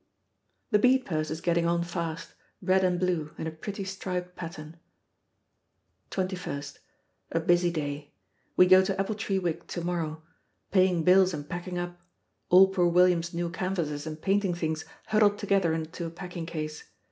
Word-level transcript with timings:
The 0.71 0.79
bead 0.79 1.05
purse 1.05 1.29
is 1.29 1.41
getting 1.41 1.67
on 1.67 1.83
fast. 1.83 2.33
Red 2.59 2.83
and 2.83 2.99
blue, 2.99 3.35
in 3.37 3.45
a 3.45 3.51
pretty 3.51 3.83
striped 3.83 4.35
pattern. 4.35 4.77
21st. 6.09 6.79
A 7.33 7.39
busy 7.39 7.69
day. 7.71 8.11
We 8.57 8.65
go 8.65 8.83
to 8.83 8.95
Appletreewick 8.95 9.67
to 9.67 9.81
morrow. 9.85 10.23
Paying 10.71 11.03
bills 11.03 11.35
and 11.35 11.47
packing 11.47 11.77
up. 11.77 12.01
All 12.49 12.69
poor 12.69 12.87
William's 12.87 13.31
new 13.35 13.51
canvases 13.51 14.07
and 14.07 14.19
painting 14.19 14.55
things 14.55 14.85
huddled 15.09 15.37
together 15.37 15.71
into 15.71 16.07
a 16.07 16.09
packing 16.09 16.47
case. 16.47 16.83